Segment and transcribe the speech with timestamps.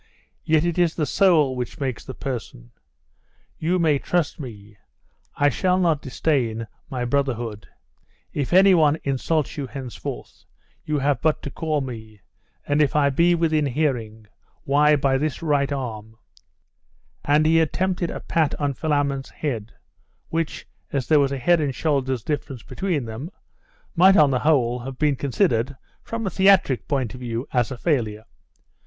[0.43, 2.71] yet it is the soul which makes the person.
[3.59, 4.77] You may trust me,
[5.35, 7.67] I shall not disdain my brotherhood.
[8.33, 10.43] If any one insults you henceforth,
[10.83, 12.19] you have but to call me;
[12.65, 14.25] and if I be within hearing,
[14.63, 16.15] why, by this right arm'
[17.23, 19.71] And he attempted a pat on Philammon's head,
[20.29, 23.29] which, as there was a head and shoulder's difference between them,
[23.95, 27.77] might on the whole have been considered, from a theatric point of view, as a
[27.77, 28.25] failure.